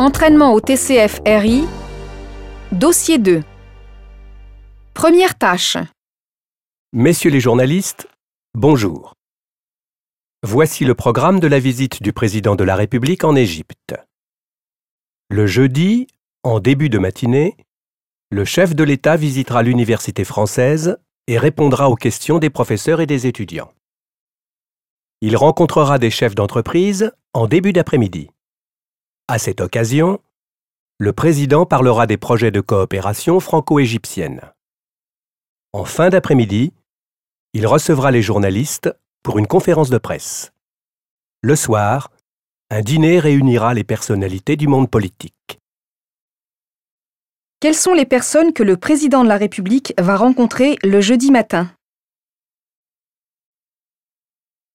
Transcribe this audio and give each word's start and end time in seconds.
Entraînement 0.00 0.54
au 0.54 0.62
TCF 0.62 1.20
RI. 1.26 1.66
Dossier 2.72 3.18
2. 3.18 3.42
Première 4.94 5.36
tâche. 5.36 5.76
Messieurs 6.94 7.30
les 7.30 7.40
journalistes, 7.40 8.08
bonjour. 8.54 9.12
Voici 10.42 10.86
le 10.86 10.94
programme 10.94 11.38
de 11.38 11.46
la 11.46 11.58
visite 11.58 12.02
du 12.02 12.14
président 12.14 12.56
de 12.56 12.64
la 12.64 12.76
République 12.76 13.24
en 13.24 13.36
Égypte. 13.36 13.94
Le 15.28 15.46
jeudi, 15.46 16.06
en 16.44 16.60
début 16.60 16.88
de 16.88 16.96
matinée, 16.96 17.58
le 18.30 18.46
chef 18.46 18.74
de 18.74 18.84
l'État 18.84 19.18
visitera 19.18 19.62
l'université 19.62 20.24
française 20.24 20.96
et 21.26 21.36
répondra 21.36 21.90
aux 21.90 21.96
questions 21.96 22.38
des 22.38 22.48
professeurs 22.48 23.02
et 23.02 23.06
des 23.06 23.26
étudiants. 23.26 23.70
Il 25.20 25.36
rencontrera 25.36 25.98
des 25.98 26.08
chefs 26.08 26.34
d'entreprise 26.34 27.12
en 27.34 27.46
début 27.46 27.74
d'après-midi. 27.74 28.30
À 29.30 29.38
cette 29.38 29.60
occasion, 29.60 30.18
le 30.98 31.12
président 31.12 31.64
parlera 31.64 32.08
des 32.08 32.16
projets 32.16 32.50
de 32.50 32.60
coopération 32.60 33.38
franco-égyptienne. 33.38 34.40
En 35.72 35.84
fin 35.84 36.08
d'après-midi, 36.08 36.72
il 37.52 37.64
recevra 37.68 38.10
les 38.10 38.22
journalistes 38.22 38.92
pour 39.22 39.38
une 39.38 39.46
conférence 39.46 39.88
de 39.88 39.98
presse. 39.98 40.50
Le 41.42 41.54
soir, 41.54 42.10
un 42.70 42.80
dîner 42.80 43.20
réunira 43.20 43.72
les 43.72 43.84
personnalités 43.84 44.56
du 44.56 44.66
monde 44.66 44.90
politique. 44.90 45.60
Quelles 47.60 47.76
sont 47.76 47.94
les 47.94 48.06
personnes 48.06 48.52
que 48.52 48.64
le 48.64 48.76
président 48.76 49.22
de 49.22 49.28
la 49.28 49.36
République 49.36 49.94
va 49.96 50.16
rencontrer 50.16 50.76
le 50.82 51.00
jeudi 51.00 51.30
matin? 51.30 51.70